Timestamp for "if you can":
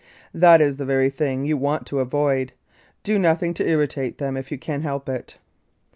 4.35-4.81